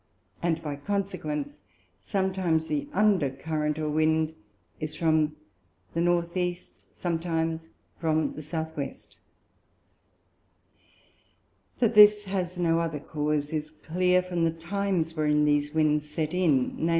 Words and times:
and 0.41 0.63
by 0.63 0.75
consequence, 0.75 1.61
sometimes 2.01 2.65
the 2.65 2.87
under 2.91 3.29
Current 3.29 3.77
or 3.77 3.87
Wind, 3.87 4.33
is 4.79 4.95
from 4.95 5.35
the 5.93 5.99
N. 5.99 6.25
E. 6.35 6.57
sometimes 6.91 7.69
from 7.99 8.33
the 8.33 8.39
S. 8.39 8.49
W. 8.49 8.93
That 11.77 11.93
this 11.93 12.23
has 12.25 12.57
no 12.57 12.79
other 12.79 12.97
Cause, 12.99 13.53
is 13.53 13.69
clear 13.69 14.23
from 14.23 14.43
the 14.43 14.49
times 14.51 15.13
wherein 15.15 15.45
these 15.45 15.71
Winds 15.75 16.09
set 16.09 16.33
in, 16.33 16.75
_viz. 16.77 16.89